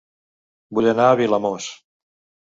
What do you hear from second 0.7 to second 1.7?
Vull anar a Vilamòs